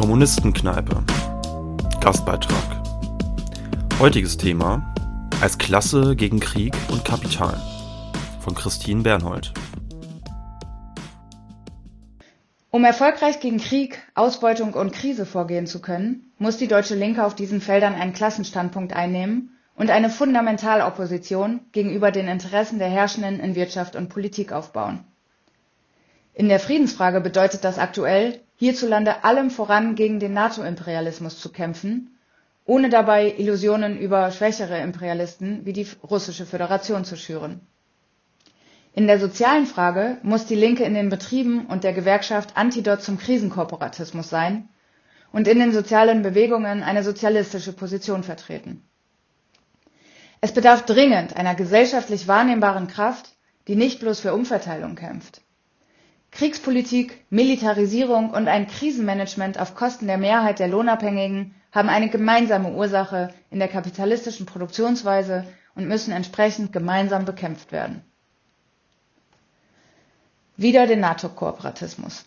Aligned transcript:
Kommunistenkneipe. 0.00 1.02
Gastbeitrag. 2.00 2.82
Heutiges 3.98 4.38
Thema: 4.38 4.94
Als 5.42 5.58
Klasse 5.58 6.16
gegen 6.16 6.40
Krieg 6.40 6.74
und 6.90 7.04
Kapital. 7.04 7.60
Von 8.40 8.54
Christine 8.54 9.02
Bernhold. 9.02 9.52
Um 12.70 12.82
erfolgreich 12.82 13.40
gegen 13.40 13.58
Krieg, 13.58 14.00
Ausbeutung 14.14 14.72
und 14.72 14.94
Krise 14.94 15.26
vorgehen 15.26 15.66
zu 15.66 15.82
können, 15.82 16.32
muss 16.38 16.56
die 16.56 16.68
deutsche 16.68 16.94
Linke 16.94 17.22
auf 17.22 17.34
diesen 17.34 17.60
Feldern 17.60 17.94
einen 17.94 18.14
Klassenstandpunkt 18.14 18.94
einnehmen 18.94 19.50
und 19.76 19.90
eine 19.90 20.08
Fundamentalopposition 20.08 21.60
gegenüber 21.72 22.10
den 22.10 22.26
Interessen 22.26 22.78
der 22.78 22.88
Herrschenden 22.88 23.38
in 23.38 23.54
Wirtschaft 23.54 23.96
und 23.96 24.08
Politik 24.08 24.50
aufbauen. 24.50 25.04
In 26.32 26.48
der 26.48 26.58
Friedensfrage 26.58 27.20
bedeutet 27.20 27.64
das 27.64 27.78
aktuell, 27.78 28.40
hierzulande 28.60 29.24
allem 29.24 29.50
voran 29.50 29.94
gegen 29.94 30.20
den 30.20 30.34
NATO-Imperialismus 30.34 31.40
zu 31.40 31.48
kämpfen, 31.50 32.18
ohne 32.66 32.90
dabei 32.90 33.34
Illusionen 33.38 33.98
über 33.98 34.30
schwächere 34.30 34.80
Imperialisten 34.82 35.64
wie 35.64 35.72
die 35.72 35.86
Russische 36.04 36.44
Föderation 36.44 37.06
zu 37.06 37.16
schüren. 37.16 37.62
In 38.92 39.06
der 39.06 39.18
sozialen 39.18 39.64
Frage 39.64 40.18
muss 40.22 40.44
die 40.44 40.56
Linke 40.56 40.84
in 40.84 40.92
den 40.92 41.08
Betrieben 41.08 41.64
und 41.66 41.84
der 41.84 41.94
Gewerkschaft 41.94 42.54
Antidot 42.58 43.00
zum 43.02 43.16
Krisenkorporatismus 43.16 44.28
sein 44.28 44.68
und 45.32 45.48
in 45.48 45.58
den 45.58 45.72
sozialen 45.72 46.20
Bewegungen 46.20 46.82
eine 46.82 47.02
sozialistische 47.02 47.72
Position 47.72 48.22
vertreten. 48.24 48.82
Es 50.42 50.52
bedarf 50.52 50.84
dringend 50.84 51.34
einer 51.34 51.54
gesellschaftlich 51.54 52.28
wahrnehmbaren 52.28 52.88
Kraft, 52.88 53.30
die 53.68 53.74
nicht 53.76 54.00
bloß 54.00 54.20
für 54.20 54.34
Umverteilung 54.34 54.96
kämpft. 54.96 55.40
Kriegspolitik, 56.32 57.24
Militarisierung 57.30 58.30
und 58.30 58.46
ein 58.48 58.66
Krisenmanagement 58.68 59.58
auf 59.58 59.74
Kosten 59.74 60.06
der 60.06 60.18
Mehrheit 60.18 60.58
der 60.58 60.68
Lohnabhängigen 60.68 61.54
haben 61.72 61.88
eine 61.88 62.08
gemeinsame 62.08 62.72
Ursache 62.72 63.32
in 63.50 63.58
der 63.58 63.68
kapitalistischen 63.68 64.46
Produktionsweise 64.46 65.44
und 65.74 65.88
müssen 65.88 66.12
entsprechend 66.12 66.72
gemeinsam 66.72 67.24
bekämpft 67.24 67.72
werden. 67.72 68.02
Wieder 70.56 70.86
den 70.86 71.00
NATO-Kooperatismus. 71.00 72.24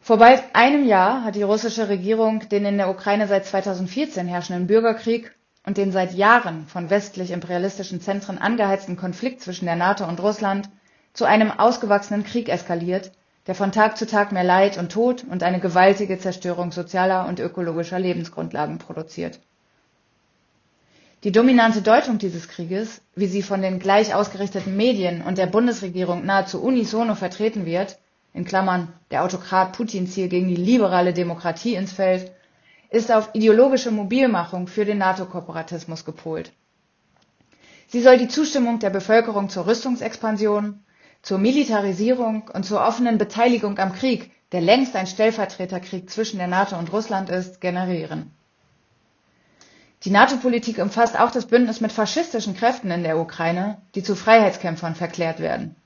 Vor 0.00 0.18
bald 0.18 0.42
einem 0.54 0.84
Jahr 0.86 1.24
hat 1.24 1.34
die 1.36 1.42
russische 1.42 1.88
Regierung 1.88 2.48
den 2.48 2.64
in 2.64 2.76
der 2.76 2.90
Ukraine 2.90 3.28
seit 3.28 3.46
2014 3.46 4.26
herrschenden 4.26 4.66
Bürgerkrieg 4.66 5.32
und 5.64 5.76
den 5.76 5.92
seit 5.92 6.12
Jahren 6.14 6.66
von 6.66 6.90
westlich-imperialistischen 6.90 8.00
Zentren 8.00 8.38
angeheizten 8.38 8.96
Konflikt 8.96 9.42
zwischen 9.42 9.66
der 9.66 9.76
NATO 9.76 10.06
und 10.06 10.20
Russland 10.20 10.68
zu 11.12 11.24
einem 11.24 11.50
ausgewachsenen 11.50 12.24
Krieg 12.24 12.48
eskaliert, 12.48 13.12
der 13.46 13.54
von 13.54 13.72
Tag 13.72 13.96
zu 13.98 14.06
Tag 14.06 14.32
mehr 14.32 14.44
Leid 14.44 14.78
und 14.78 14.92
Tod 14.92 15.24
und 15.28 15.42
eine 15.42 15.60
gewaltige 15.60 16.18
Zerstörung 16.18 16.72
sozialer 16.72 17.26
und 17.26 17.40
ökologischer 17.40 17.98
Lebensgrundlagen 17.98 18.78
produziert. 18.78 19.40
Die 21.24 21.32
dominante 21.32 21.82
Deutung 21.82 22.18
dieses 22.18 22.48
Krieges, 22.48 23.00
wie 23.14 23.26
sie 23.26 23.42
von 23.42 23.62
den 23.62 23.78
gleich 23.78 24.14
ausgerichteten 24.14 24.76
Medien 24.76 25.22
und 25.22 25.38
der 25.38 25.46
Bundesregierung 25.46 26.24
nahezu 26.24 26.60
unisono 26.62 27.14
vertreten 27.14 27.64
wird 27.66 27.98
in 28.34 28.44
Klammern 28.44 28.88
(der 29.10 29.22
Autokrat 29.22 29.72
Putin 29.76 30.06
ziehe 30.08 30.28
gegen 30.28 30.48
die 30.48 30.56
liberale 30.56 31.12
Demokratie 31.12 31.74
ins 31.74 31.92
Feld), 31.92 32.32
ist 32.90 33.12
auf 33.12 33.30
ideologische 33.34 33.90
Mobilmachung 33.90 34.66
für 34.66 34.84
den 34.84 34.98
NATO-Kooperatismus 34.98 36.04
gepolt. 36.04 36.52
Sie 37.88 38.00
soll 38.00 38.18
die 38.18 38.28
Zustimmung 38.28 38.78
der 38.78 38.90
Bevölkerung 38.90 39.48
zur 39.48 39.66
Rüstungsexpansion 39.66 40.80
zur 41.22 41.38
Militarisierung 41.38 42.50
und 42.52 42.64
zur 42.64 42.84
offenen 42.84 43.16
Beteiligung 43.16 43.78
am 43.78 43.92
Krieg, 43.92 44.32
der 44.50 44.60
längst 44.60 44.94
ein 44.96 45.06
Stellvertreterkrieg 45.06 46.10
zwischen 46.10 46.38
der 46.38 46.48
NATO 46.48 46.76
und 46.76 46.92
Russland 46.92 47.30
ist, 47.30 47.60
generieren. 47.60 48.32
Die 50.04 50.10
NATO-Politik 50.10 50.78
umfasst 50.78 51.18
auch 51.18 51.30
das 51.30 51.46
Bündnis 51.46 51.80
mit 51.80 51.92
faschistischen 51.92 52.56
Kräften 52.56 52.90
in 52.90 53.04
der 53.04 53.18
Ukraine, 53.18 53.80
die 53.94 54.02
zu 54.02 54.16
Freiheitskämpfern 54.16 54.96
verklärt 54.96 55.38
werden. 55.38 55.76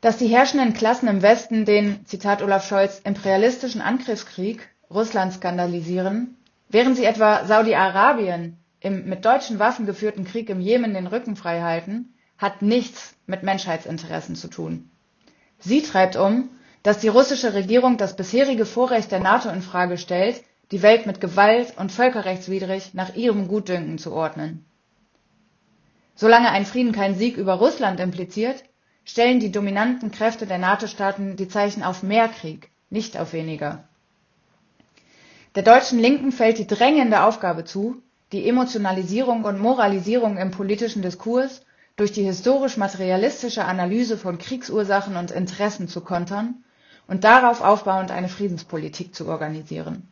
Dass 0.00 0.16
die 0.16 0.26
herrschenden 0.26 0.72
Klassen 0.72 1.08
im 1.08 1.22
Westen 1.22 1.66
den, 1.66 2.06
Zitat 2.06 2.42
Olaf 2.42 2.66
Scholz, 2.66 3.00
imperialistischen 3.04 3.82
Angriffskrieg 3.82 4.68
Russlands 4.90 5.36
skandalisieren, 5.36 6.36
während 6.68 6.96
sie 6.96 7.04
etwa 7.04 7.44
Saudi-Arabien 7.44 8.56
im 8.80 9.06
mit 9.06 9.24
deutschen 9.24 9.58
Waffen 9.58 9.86
geführten 9.86 10.24
Krieg 10.24 10.50
im 10.50 10.60
Jemen 10.60 10.94
den 10.94 11.06
Rücken 11.06 11.36
frei 11.36 11.62
halten, 11.62 12.13
hat 12.38 12.62
nichts 12.62 13.14
mit 13.26 13.42
Menschheitsinteressen 13.42 14.36
zu 14.36 14.48
tun. 14.48 14.90
Sie 15.58 15.82
treibt 15.82 16.16
um, 16.16 16.50
dass 16.82 16.98
die 16.98 17.08
russische 17.08 17.54
Regierung 17.54 17.96
das 17.96 18.16
bisherige 18.16 18.66
Vorrecht 18.66 19.10
der 19.10 19.20
NATO 19.20 19.48
in 19.48 19.62
Frage 19.62 19.96
stellt, 19.98 20.42
die 20.70 20.82
Welt 20.82 21.06
mit 21.06 21.20
Gewalt 21.20 21.76
und 21.78 21.92
völkerrechtswidrig 21.92 22.94
nach 22.94 23.14
ihrem 23.14 23.48
Gutdünken 23.48 23.98
zu 23.98 24.12
ordnen. 24.12 24.64
Solange 26.14 26.50
ein 26.50 26.66
Frieden 26.66 26.92
keinen 26.92 27.16
Sieg 27.16 27.36
über 27.36 27.54
Russland 27.54 28.00
impliziert, 28.00 28.62
stellen 29.04 29.40
die 29.40 29.50
dominanten 29.52 30.10
Kräfte 30.10 30.46
der 30.46 30.58
NATO-Staaten 30.58 31.36
die 31.36 31.48
Zeichen 31.48 31.82
auf 31.82 32.02
mehr 32.02 32.28
Krieg, 32.28 32.70
nicht 32.90 33.18
auf 33.18 33.32
weniger. 33.32 33.84
Der 35.54 35.62
deutschen 35.62 35.98
Linken 35.98 36.32
fällt 36.32 36.58
die 36.58 36.66
drängende 36.66 37.22
Aufgabe 37.22 37.64
zu, 37.64 38.02
die 38.32 38.48
Emotionalisierung 38.48 39.44
und 39.44 39.60
Moralisierung 39.60 40.36
im 40.36 40.50
politischen 40.50 41.02
Diskurs 41.02 41.62
durch 41.96 42.12
die 42.12 42.24
historisch-materialistische 42.24 43.64
Analyse 43.64 44.18
von 44.18 44.38
Kriegsursachen 44.38 45.16
und 45.16 45.30
Interessen 45.30 45.88
zu 45.88 46.00
kontern 46.00 46.64
und 47.06 47.24
darauf 47.24 47.60
aufbauend 47.60 48.10
eine 48.10 48.28
Friedenspolitik 48.28 49.14
zu 49.14 49.26
organisieren. 49.28 50.08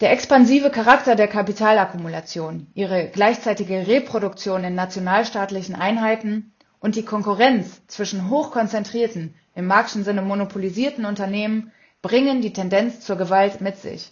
Der 0.00 0.12
expansive 0.12 0.70
Charakter 0.70 1.14
der 1.14 1.28
Kapitalakkumulation, 1.28 2.66
ihre 2.74 3.08
gleichzeitige 3.08 3.86
Reproduktion 3.86 4.64
in 4.64 4.74
nationalstaatlichen 4.74 5.74
Einheiten 5.74 6.52
und 6.80 6.96
die 6.96 7.04
Konkurrenz 7.04 7.86
zwischen 7.86 8.30
hochkonzentrierten, 8.30 9.34
im 9.54 9.66
Marxischen 9.66 10.04
Sinne 10.04 10.22
monopolisierten 10.22 11.04
Unternehmen 11.04 11.70
bringen 12.00 12.40
die 12.40 12.54
Tendenz 12.54 13.00
zur 13.00 13.16
Gewalt 13.16 13.60
mit 13.60 13.76
sich 13.76 14.10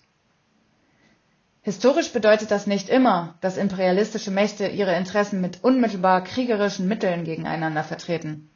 Historisch 1.62 2.12
bedeutet 2.12 2.50
das 2.50 2.66
nicht 2.66 2.88
immer, 2.88 3.34
dass 3.40 3.56
imperialistische 3.56 4.30
Mächte 4.30 4.68
ihre 4.68 4.96
Interessen 4.96 5.40
mit 5.40 5.62
unmittelbar 5.64 6.22
kriegerischen 6.22 6.88
Mitteln 6.88 7.24
gegeneinander 7.24 7.84
vertreten. 7.84 8.48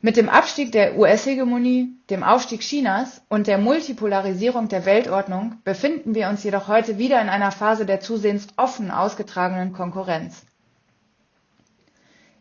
Mit 0.00 0.16
dem 0.16 0.28
Abstieg 0.28 0.70
der 0.70 0.98
US-Hegemonie, 0.98 1.96
dem 2.10 2.22
Aufstieg 2.22 2.60
Chinas 2.60 3.22
und 3.28 3.46
der 3.46 3.58
Multipolarisierung 3.58 4.68
der 4.68 4.84
Weltordnung 4.84 5.56
befinden 5.64 6.14
wir 6.14 6.28
uns 6.28 6.44
jedoch 6.44 6.68
heute 6.68 6.98
wieder 6.98 7.20
in 7.22 7.30
einer 7.30 7.50
Phase 7.50 7.86
der 7.86 8.00
zusehends 8.00 8.48
offen 8.56 8.90
ausgetragenen 8.90 9.72
Konkurrenz. 9.72 10.44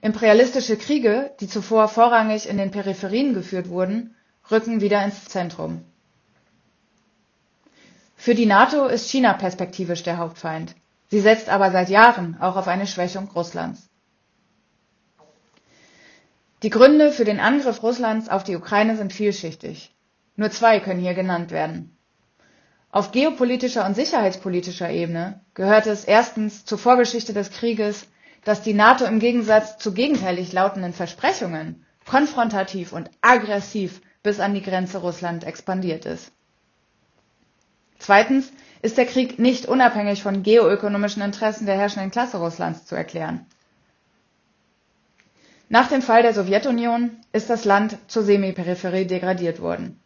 Imperialistische 0.02 0.76
Kriege, 0.76 1.32
die 1.40 1.48
zuvor 1.48 1.88
vorrangig 1.88 2.50
in 2.50 2.58
den 2.58 2.72
Peripherien 2.72 3.34
geführt 3.34 3.70
wurden, 3.70 4.16
rücken 4.52 4.82
wieder 4.82 5.04
ins 5.06 5.24
Zentrum 5.26 5.86
für 8.24 8.36
die 8.36 8.46
NATO 8.46 8.86
ist 8.86 9.10
China 9.10 9.34
perspektivisch 9.34 10.02
der 10.04 10.16
Hauptfeind, 10.18 10.76
sie 11.10 11.20
setzt 11.20 11.50
aber 11.50 11.72
seit 11.72 11.90
Jahren 11.90 12.38
auch 12.40 12.56
auf 12.56 12.70
eine 12.70 12.88
Schwächung 12.88 13.30
Russlands. 13.36 13.90
Die 16.62 16.70
Gründe 16.70 17.12
für 17.12 17.26
den 17.26 17.42
Angriff 17.42 17.84
Russlands 17.84 18.30
auf 18.30 18.46
die 18.46 18.56
Ukraine 18.56 18.96
sind 18.96 19.12
vielschichtig. 19.12 19.94
Nur 20.38 20.52
zwei 20.52 20.80
können 20.80 21.02
hier 21.02 21.16
genannt 21.16 21.52
werden. 21.52 21.98
Auf 22.92 23.12
geopolitischer 23.12 23.86
und 23.86 23.94
sicherheitspolitischer 23.98 24.90
Ebene 24.90 25.42
gehört 25.54 25.86
es 25.86 26.06
erstens 26.06 26.64
zur 26.64 26.78
Vorgeschichte 26.78 27.34
des 27.34 27.52
Krieges, 27.52 28.08
dass 28.46 28.62
die 28.62 28.74
NATO 28.74 29.04
im 29.04 29.20
Gegensatz 29.20 29.78
zu 29.80 29.94
gegenteilig 29.94 30.54
lautenden 30.54 30.94
Versprechungen 30.94 31.86
konfrontativ 32.10 32.94
und 32.94 33.12
aggressiv 33.20 34.00
bis 34.24 34.40
an 34.40 34.54
die 34.54 34.62
Grenze 34.62 35.00
Russland 35.00 35.44
expandiert 35.44 36.06
ist. 36.06 36.32
Zweitens 38.04 38.52
ist 38.82 38.98
der 38.98 39.06
Krieg 39.06 39.40
nicht 39.40 39.66
unabhängig 39.66 40.24
von 40.24 40.44
geoökonomischen 40.44 41.22
Interessen 41.22 41.66
der 41.66 41.78
herrschenden 41.78 42.12
Klasse 42.12 42.36
Russlands 42.36 42.86
zu 42.86 42.96
erklären. 42.96 43.46
Nach 45.70 45.88
dem 45.88 46.02
Fall 46.02 46.22
der 46.22 46.34
Sowjetunion 46.34 47.12
ist 47.32 47.50
das 47.50 47.64
Land 47.64 47.98
zur 48.08 48.24
Semiperipherie 48.24 49.06
degradiert 49.06 49.62
worden. 49.62 50.02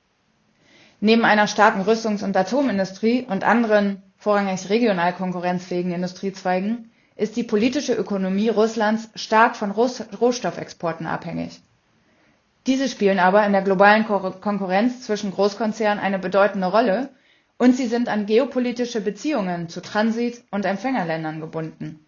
Neben 1.00 1.26
einer 1.26 1.48
starken 1.48 1.82
Rüstungs- 1.82 2.24
und 2.24 2.38
Atomindustrie 2.38 3.26
und 3.28 3.44
anderen, 3.44 4.04
vorrangig 4.16 4.70
regional 4.70 5.14
konkurrenzfähigen 5.14 5.92
Industriezweigen 5.92 6.92
ist 7.16 7.36
die 7.36 7.44
politische 7.44 7.96
Ökonomie 7.96 8.50
Russlands 8.50 9.10
stark 9.16 9.56
von 9.56 9.72
Rohstoffexporten 9.72 11.08
abhängig. 11.08 11.62
Diese 12.68 12.90
spielen 12.90 13.18
aber 13.18 13.44
in 13.44 13.54
der 13.54 13.64
globalen 13.64 14.06
Konkurrenz 14.06 15.02
zwischen 15.02 15.32
Großkonzernen 15.32 15.98
eine 16.04 16.20
bedeutende 16.20 16.68
Rolle 16.68 17.10
und 17.58 17.76
sie 17.76 17.88
sind 17.88 18.08
an 18.08 18.26
geopolitische 18.26 19.02
Beziehungen 19.02 19.70
zu 19.70 19.82
Transit- 19.82 20.44
und 20.52 20.66
Empfängerländern 20.66 21.40
gebunden. 21.40 22.06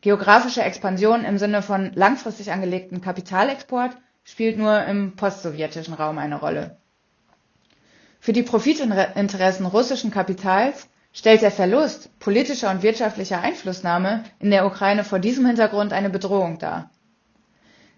Geografische 0.00 0.62
Expansion 0.62 1.24
im 1.24 1.38
Sinne 1.38 1.62
von 1.62 1.92
langfristig 1.94 2.52
angelegten 2.52 3.00
Kapitalexport 3.00 3.96
spielt 4.22 4.58
nur 4.58 4.84
im 4.84 5.16
postsowjetischen 5.16 5.94
Raum 5.94 6.18
eine 6.18 6.36
Rolle. 6.36 6.76
Für 8.20 8.32
die 8.32 8.42
Profitinteressen 8.42 9.66
russischen 9.66 10.10
Kapitals 10.10 10.88
stellt 11.12 11.42
der 11.42 11.50
Verlust 11.50 12.16
politischer 12.20 12.70
und 12.70 12.82
wirtschaftlicher 12.82 13.40
Einflussnahme 13.40 14.24
in 14.38 14.50
der 14.50 14.66
Ukraine 14.66 15.04
vor 15.04 15.18
diesem 15.18 15.46
Hintergrund 15.46 15.92
eine 15.92 16.10
Bedrohung 16.10 16.58
dar. 16.58 16.90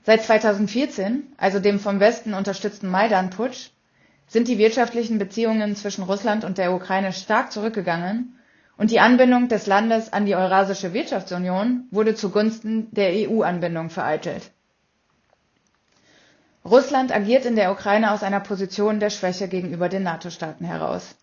Seit 0.05 0.23
2014, 0.23 1.35
also 1.37 1.59
dem 1.59 1.79
vom 1.79 2.01
Westen 2.01 2.33
unterstützten 2.33 2.89
Maidan-Putsch, 2.89 3.71
sind 4.31 4.47
die 4.47 4.59
wirtschaftlichen 4.59 5.19
Beziehungen 5.19 5.75
zwischen 5.75 6.05
Russland 6.05 6.45
und 6.45 6.57
der 6.57 6.73
Ukraine 6.73 7.13
stark 7.13 7.51
zurückgegangen 7.51 8.37
und 8.77 8.93
die 8.93 9.01
Anbindung 9.01 9.49
des 9.49 9.67
Landes 9.67 10.13
an 10.13 10.25
die 10.25 10.37
Eurasische 10.37 10.93
Wirtschaftsunion 10.93 11.89
wurde 11.91 12.15
zugunsten 12.15 12.87
der 12.93 13.11
EU-Anbindung 13.29 13.91
vereitelt. 13.91 14.53
Russland 16.65 17.11
agiert 17.13 17.45
in 17.45 17.57
der 17.57 17.73
Ukraine 17.73 18.13
aus 18.13 18.23
einer 18.23 18.39
Position 18.39 19.01
der 19.01 19.11
Schwäche 19.11 19.49
gegenüber 19.49 19.89
den 19.89 20.05
NATO-Staaten 20.05 20.65
heraus. 20.65 21.17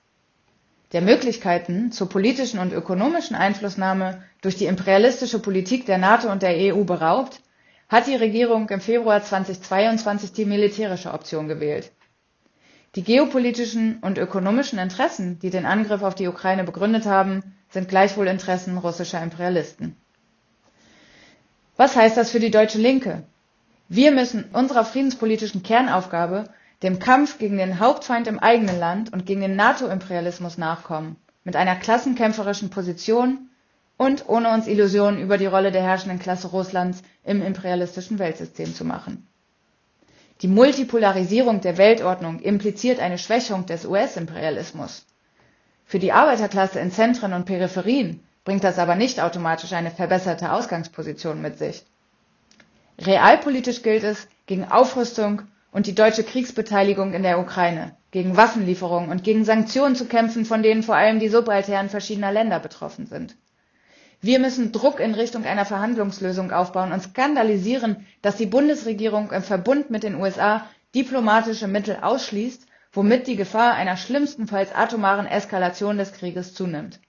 Der 0.91 1.01
Möglichkeiten 1.01 1.93
zur 1.93 2.09
politischen 2.09 2.59
und 2.59 2.73
ökonomischen 2.73 3.37
Einflussnahme 3.37 4.21
durch 4.41 4.57
die 4.57 4.65
imperialistische 4.65 5.39
Politik 5.39 5.85
der 5.85 5.97
NATO 5.97 6.29
und 6.29 6.41
der 6.41 6.55
EU 6.75 6.83
beraubt, 6.83 7.39
hat 7.87 8.07
die 8.07 8.15
Regierung 8.15 8.67
im 8.69 8.81
Februar 8.81 9.23
2022 9.23 10.33
die 10.33 10.43
militärische 10.45 11.13
Option 11.13 11.47
gewählt. 11.47 11.91
Die 12.95 13.03
geopolitischen 13.03 13.99
und 14.01 14.17
ökonomischen 14.17 14.79
Interessen, 14.79 15.39
die 15.39 15.49
den 15.49 15.65
Angriff 15.65 16.01
auf 16.01 16.15
die 16.15 16.27
Ukraine 16.27 16.63
begründet 16.63 17.05
haben, 17.05 17.43
sind 17.69 17.89
gleichwohl 17.89 18.27
Interessen 18.27 18.77
russischer 18.77 19.21
Imperialisten. 19.21 19.95
Was 21.75 21.95
heißt 21.95 22.17
das 22.17 22.31
für 22.31 22.39
die 22.39 22.49
deutsche 22.51 22.79
Linke? 22.79 23.23
Wir 23.89 24.11
müssen 24.11 24.45
unserer 24.51 24.83
friedenspolitischen 24.83 25.63
Kernaufgabe, 25.63 26.49
dem 26.83 26.99
Kampf 26.99 27.37
gegen 27.37 27.57
den 27.57 27.79
Hauptfeind 27.79 28.27
im 28.27 28.39
eigenen 28.39 28.79
Land 28.79 29.13
und 29.13 29.25
gegen 29.25 29.41
den 29.41 29.55
NATO-Imperialismus 29.55 30.57
nachkommen, 30.57 31.15
mit 31.43 31.55
einer 31.55 31.75
klassenkämpferischen 31.75 32.69
Position 32.69 33.49
und 33.97 34.27
ohne 34.27 34.51
uns 34.53 34.67
Illusionen 34.67 35.19
über 35.21 35.37
die 35.37 35.45
Rolle 35.45 35.71
der 35.71 35.81
herrschenden 35.83 36.19
Klasse 36.19 36.47
Russlands 36.49 37.01
im 37.23 37.41
imperialistischen 37.41 38.19
Weltsystem 38.19 38.73
zu 38.73 38.85
machen. 38.85 39.27
Die 40.41 40.47
Multipolarisierung 40.47 41.61
der 41.61 41.77
Weltordnung 41.77 42.39
impliziert 42.39 42.99
eine 42.99 43.17
Schwächung 43.17 43.65
des 43.65 43.85
US-Imperialismus. 43.85 45.05
Für 45.85 45.99
die 45.99 46.11
Arbeiterklasse 46.11 46.79
in 46.79 46.91
Zentren 46.91 47.33
und 47.33 47.45
Peripherien 47.45 48.21
bringt 48.43 48.63
das 48.63 48.77
aber 48.77 48.95
nicht 48.95 49.19
automatisch 49.19 49.73
eine 49.73 49.89
verbesserte 49.89 50.51
Ausgangsposition 50.51 51.41
mit 51.41 51.57
sich. 51.57 51.83
Realpolitisch 52.99 53.81
gilt 53.81 54.03
es, 54.03 54.27
gegen 54.45 54.65
Aufrüstung 54.65 55.41
und 55.71 55.87
die 55.87 55.95
deutsche 55.95 56.23
Kriegsbeteiligung 56.23 57.13
in 57.13 57.23
der 57.23 57.39
Ukraine, 57.39 57.95
gegen 58.11 58.37
Waffenlieferungen 58.37 59.09
und 59.09 59.23
gegen 59.23 59.43
Sanktionen 59.43 59.95
zu 59.95 60.05
kämpfen, 60.05 60.45
von 60.45 60.63
denen 60.63 60.83
vor 60.83 60.95
allem 60.95 61.19
die 61.19 61.29
Subalternen 61.29 61.89
verschiedener 61.89 62.31
Länder 62.31 62.59
betroffen 62.59 63.05
sind. 63.05 63.35
Wir 64.21 64.39
müssen 64.39 64.71
Druck 64.71 64.99
in 64.99 65.13
Richtung 65.13 65.45
einer 65.45 65.65
Verhandlungslösung 65.65 66.51
aufbauen 66.51 66.91
und 66.91 67.01
skandalisieren, 67.01 68.05
dass 68.21 68.35
die 68.37 68.47
Bundesregierung 68.47 69.31
im 69.31 69.43
Verbund 69.43 69.89
mit 69.91 70.03
den 70.03 70.15
USA 70.15 70.65
diplomatische 70.95 71.67
Mittel 71.67 71.97
ausschließt, 72.01 72.65
womit 72.91 73.27
die 73.27 73.35
Gefahr 73.35 73.73
einer 73.75 73.95
schlimmstenfalls 73.95 74.73
atomaren 74.73 75.27
Eskalation 75.27 75.97
des 75.97 76.13
Krieges 76.13 76.53
zunimmt. 76.55 76.99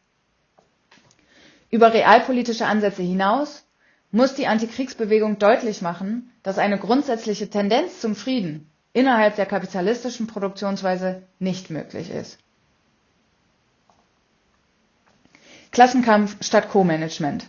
Über 1.70 1.93
realpolitische 1.93 2.66
Ansätze 2.66 3.02
hinaus 3.02 3.64
muss 4.10 4.34
die 4.34 4.46
Antikriegsbewegung 4.46 5.38
deutlich 5.38 5.82
machen, 5.82 6.31
dass 6.43 6.58
eine 6.58 6.78
grundsätzliche 6.78 7.49
Tendenz 7.50 8.00
zum 8.00 8.14
Frieden 8.16 8.70
innerhalb 8.93 9.37
der 9.37 9.46
kapitalistischen 9.46 10.26
Produktionsweise 10.26 11.22
nicht 11.38 11.70
möglich 11.70 12.10
ist. 12.10 12.38
Klassenkampf 15.70 16.37
statt 16.44 16.69
Co-Management. 16.70 17.47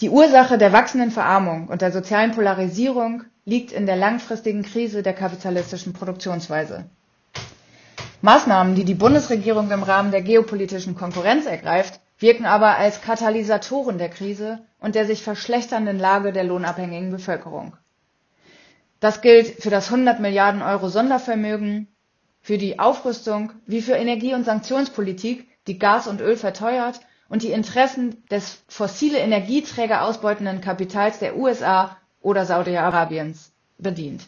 Die 0.00 0.10
Ursache 0.10 0.58
der 0.58 0.72
wachsenden 0.72 1.10
Verarmung 1.10 1.68
und 1.68 1.80
der 1.82 1.92
sozialen 1.92 2.32
Polarisierung 2.32 3.24
liegt 3.44 3.72
in 3.72 3.86
der 3.86 3.96
langfristigen 3.96 4.62
Krise 4.62 5.02
der 5.02 5.12
kapitalistischen 5.12 5.92
Produktionsweise. 5.92 6.84
Maßnahmen, 8.22 8.74
die 8.74 8.84
die 8.84 8.94
Bundesregierung 8.94 9.70
im 9.70 9.82
Rahmen 9.82 10.10
der 10.10 10.22
geopolitischen 10.22 10.94
Konkurrenz 10.94 11.46
ergreift, 11.46 12.00
wirken 12.18 12.46
aber 12.46 12.76
als 12.78 13.02
Katalysatoren 13.02 13.98
der 13.98 14.08
Krise 14.08 14.60
und 14.80 14.94
der 14.94 15.04
sich 15.06 15.22
verschlechternden 15.22 15.98
Lage 15.98 16.32
der 16.32 16.44
lohnabhängigen 16.44 17.10
Bevölkerung. 17.10 17.76
Das 19.00 19.20
gilt 19.20 19.62
für 19.62 19.70
das 19.70 19.90
100 19.92 20.20
Milliarden 20.20 20.62
Euro 20.62 20.88
Sondervermögen, 20.88 21.88
für 22.40 22.56
die 22.58 22.78
Aufrüstung 22.78 23.52
wie 23.66 23.82
für 23.82 23.92
Energie- 23.94 24.34
und 24.34 24.44
Sanktionspolitik, 24.44 25.46
die 25.66 25.78
Gas 25.78 26.06
und 26.06 26.20
Öl 26.20 26.36
verteuert 26.36 27.00
und 27.28 27.42
die 27.42 27.52
Interessen 27.52 28.24
des 28.30 28.62
fossile 28.68 29.18
Energieträger 29.18 30.02
ausbeutenden 30.02 30.60
Kapitals 30.60 31.18
der 31.18 31.36
USA 31.36 31.96
oder 32.20 32.44
Saudi-Arabiens 32.46 33.52
bedient. 33.78 34.26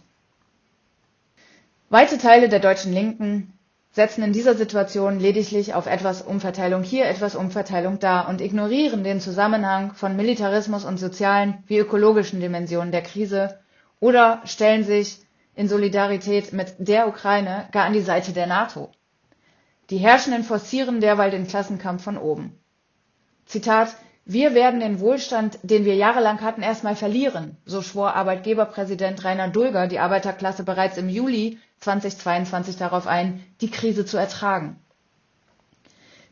Weite 1.88 2.18
Teile 2.18 2.48
der 2.48 2.58
deutschen 2.60 2.92
Linken 2.92 3.52
setzen 3.92 4.22
in 4.22 4.32
dieser 4.32 4.54
Situation 4.54 5.20
lediglich 5.20 5.72
auf 5.72 5.86
etwas 5.86 6.20
Umverteilung 6.20 6.82
hier, 6.82 7.06
etwas 7.06 7.34
Umverteilung 7.34 7.98
da 7.98 8.20
und 8.22 8.40
ignorieren 8.40 9.04
den 9.04 9.20
Zusammenhang 9.20 9.94
von 9.94 10.16
Militarismus 10.16 10.84
und 10.84 10.98
sozialen 10.98 11.64
wie 11.66 11.78
ökologischen 11.78 12.40
Dimensionen 12.40 12.92
der 12.92 13.02
Krise 13.02 13.58
oder 14.00 14.42
stellen 14.44 14.84
sich 14.84 15.18
in 15.54 15.68
Solidarität 15.68 16.52
mit 16.52 16.74
der 16.78 17.08
Ukraine 17.08 17.68
gar 17.72 17.86
an 17.86 17.94
die 17.94 18.02
Seite 18.02 18.32
der 18.32 18.46
NATO. 18.46 18.90
Die 19.90 19.98
Herrschenden 19.98 20.42
forcieren 20.42 21.00
derweil 21.00 21.30
den 21.30 21.46
Klassenkampf 21.46 22.02
von 22.02 22.18
oben. 22.18 22.58
Zitat 23.44 23.94
Wir 24.24 24.54
werden 24.54 24.80
den 24.80 24.98
Wohlstand, 24.98 25.58
den 25.62 25.84
wir 25.84 25.94
jahrelang 25.94 26.40
hatten, 26.40 26.62
erstmal 26.62 26.96
verlieren, 26.96 27.56
so 27.64 27.82
schwor 27.82 28.14
Arbeitgeberpräsident 28.14 29.24
Rainer 29.24 29.48
Dulger 29.48 29.86
die 29.86 30.00
Arbeiterklasse 30.00 30.64
bereits 30.64 30.98
im 30.98 31.08
Juli 31.08 31.58
2022 31.80 32.76
darauf 32.76 33.06
ein, 33.06 33.44
die 33.60 33.70
Krise 33.70 34.04
zu 34.04 34.16
ertragen. 34.16 34.80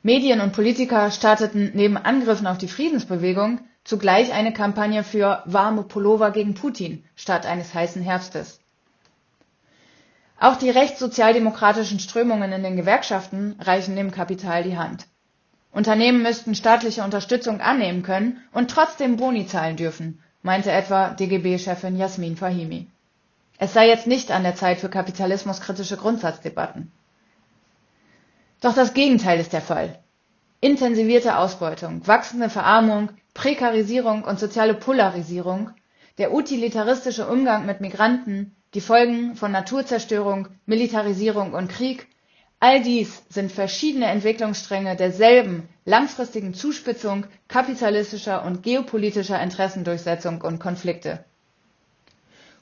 Medien 0.03 0.41
und 0.41 0.53
Politiker 0.53 1.11
starteten 1.12 1.71
neben 1.75 1.97
Angriffen 1.97 2.47
auf 2.47 2.59
die 2.59 2.69
Friedensbewegung 2.69 3.61
zugleich 3.85 4.33
eine 4.33 4.53
Kampagne 4.53 5.05
für 5.05 5.43
warme 5.47 5.83
Pullover 5.85 6.31
gegen 6.31 6.55
Putin 6.55 7.05
statt 7.15 7.46
eines 7.46 7.73
heißen 7.73 8.03
Herbstes. 8.03 8.61
Auch 10.44 10.56
die 10.56 10.69
rechtssozialdemokratischen 10.69 11.98
Strömungen 12.01 12.53
in 12.53 12.63
den 12.63 12.77
Gewerkschaften 12.77 13.56
reichen 13.60 13.96
dem 13.96 14.10
Kapital 14.10 14.63
die 14.63 14.77
Hand. 14.77 15.06
Unternehmen 15.72 16.22
müssten 16.22 16.55
staatliche 16.55 17.03
Unterstützung 17.03 17.63
annehmen 17.63 18.03
können 18.03 18.43
und 18.53 18.70
trotzdem 18.70 19.17
Boni 19.17 19.46
zahlen 19.46 19.77
dürfen, 19.79 20.22
meinte 20.43 20.70
etwa 20.70 21.15
DGB-Chefin 21.15 21.96
Jasmin 21.96 22.36
Fahimi. 22.36 22.89
Es 23.56 23.72
sei 23.72 23.89
jetzt 23.89 24.06
nicht 24.06 24.31
an 24.31 24.43
der 24.43 24.55
Zeit 24.55 24.81
für 24.81 24.91
kapitalismuskritische 24.91 25.96
Grundsatzdebatten. 25.96 26.93
Doch 28.60 28.74
das 28.74 28.93
Gegenteil 28.93 29.41
ist 29.41 29.55
der 29.55 29.63
Fall. 29.63 29.98
Intensivierte 30.60 31.39
Ausbeutung, 31.39 32.06
wachsende 32.06 32.51
Verarmung, 32.51 33.08
Prekarisierung 33.32 34.24
und 34.24 34.39
soziale 34.39 34.74
Polarisierung, 34.74 35.70
der 36.19 36.34
utilitaristische 36.34 37.27
Umgang 37.27 37.65
mit 37.65 37.81
Migranten, 37.81 38.55
die 38.74 38.81
Folgen 38.81 39.36
von 39.36 39.52
Naturzerstörung, 39.52 40.48
Militarisierung 40.66 41.54
und 41.54 41.69
Krieg, 41.69 42.08
all 42.58 42.82
dies 42.82 43.22
sind 43.28 43.52
verschiedene 43.52 44.06
Entwicklungsstränge 44.06 44.96
derselben 44.96 45.69
langfristigen 45.84 46.54
Zuspitzung 46.54 47.26
kapitalistischer 47.46 48.44
und 48.44 48.62
geopolitischer 48.62 49.40
Interessendurchsetzung 49.40 50.40
und 50.40 50.58
Konflikte. 50.58 51.24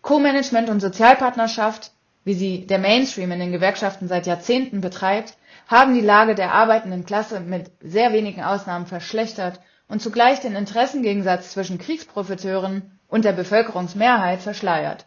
Co-Management 0.03 0.69
und 0.69 0.81
Sozialpartnerschaft, 0.81 1.93
wie 2.25 2.35
sie 2.35 2.67
der 2.67 2.79
Mainstream 2.79 3.31
in 3.33 3.41
den 3.41 3.53
Gewerkschaften 3.53 4.09
seit 4.09 4.27
Jahrzehnten 4.27 4.81
betreibt, 4.81 5.37
haben 5.69 5.95
die 5.95 6.01
Lage 6.01 6.35
der 6.35 6.53
arbeitenden 6.53 7.07
Klasse 7.07 7.41
mit 7.41 7.71
sehr 7.81 8.13
wenigen 8.13 8.43
Ausnahmen 8.43 8.87
verschlechtert 8.87 9.61
und 9.89 10.03
zugleich 10.03 10.41
den 10.41 10.57
Interessengegensatz 10.57 11.53
zwischen 11.53 11.79
Kriegsprofiteuren 11.79 12.99
und 13.09 13.25
der 13.25 13.33
Bevölkerungsmehrheit 13.33 14.41
verschleiert. 14.43 15.07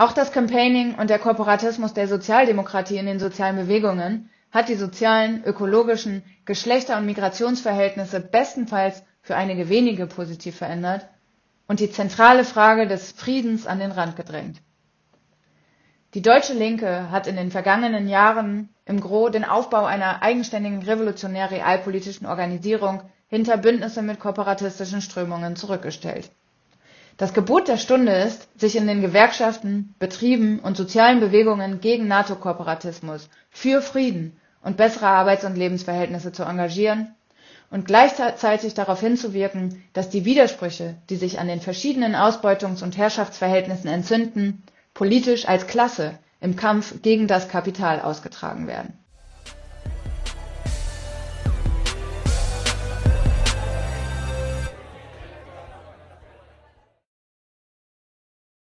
Auch 0.00 0.12
das 0.12 0.32
Campaigning 0.32 0.94
und 0.94 1.10
der 1.10 1.18
Korporatismus 1.18 1.92
der 1.92 2.08
Sozialdemokratie 2.08 2.96
in 2.96 3.04
den 3.04 3.18
sozialen 3.20 3.56
Bewegungen 3.56 4.30
hat 4.50 4.70
die 4.70 4.74
sozialen, 4.76 5.44
ökologischen, 5.44 6.22
Geschlechter- 6.46 6.96
und 6.96 7.04
Migrationsverhältnisse 7.04 8.18
bestenfalls 8.20 9.02
für 9.20 9.36
einige 9.36 9.68
wenige 9.68 10.06
positiv 10.06 10.56
verändert 10.56 11.06
und 11.68 11.80
die 11.80 11.90
zentrale 11.90 12.44
Frage 12.46 12.86
des 12.86 13.12
Friedens 13.12 13.66
an 13.66 13.78
den 13.78 13.92
Rand 13.92 14.16
gedrängt. 14.16 14.62
Die 16.14 16.22
deutsche 16.22 16.54
Linke 16.54 17.10
hat 17.10 17.26
in 17.26 17.36
den 17.36 17.50
vergangenen 17.50 18.08
Jahren 18.08 18.70
im 18.86 19.02
Gros 19.02 19.32
den 19.32 19.44
Aufbau 19.44 19.84
einer 19.84 20.22
eigenständigen 20.22 20.80
revolutionär-realpolitischen 20.82 22.26
Organisierung 22.26 23.02
hinter 23.28 23.58
Bündnisse 23.58 24.00
mit 24.00 24.18
kooperatistischen 24.18 25.02
Strömungen 25.02 25.56
zurückgestellt. 25.56 26.30
Das 27.20 27.34
Gebot 27.34 27.68
der 27.68 27.76
Stunde 27.76 28.12
ist, 28.12 28.48
sich 28.58 28.76
in 28.76 28.86
den 28.86 29.02
Gewerkschaften, 29.02 29.94
Betrieben 29.98 30.58
und 30.58 30.74
sozialen 30.78 31.20
Bewegungen 31.20 31.82
gegen 31.82 32.08
NATO-Kooperatismus, 32.08 33.28
für 33.50 33.82
Frieden 33.82 34.40
und 34.62 34.78
bessere 34.78 35.08
Arbeits- 35.08 35.44
und 35.44 35.54
Lebensverhältnisse 35.54 36.32
zu 36.32 36.44
engagieren 36.44 37.14
und 37.70 37.84
gleichzeitig 37.84 38.72
darauf 38.72 39.00
hinzuwirken, 39.00 39.84
dass 39.92 40.08
die 40.08 40.24
Widersprüche, 40.24 40.94
die 41.10 41.16
sich 41.16 41.38
an 41.38 41.46
den 41.48 41.60
verschiedenen 41.60 42.14
Ausbeutungs- 42.14 42.82
und 42.82 42.96
Herrschaftsverhältnissen 42.96 43.90
entzünden, 43.90 44.62
politisch 44.94 45.46
als 45.46 45.66
Klasse 45.66 46.18
im 46.40 46.56
Kampf 46.56 47.02
gegen 47.02 47.26
das 47.26 47.50
Kapital 47.50 48.00
ausgetragen 48.00 48.66
werden 48.66 48.99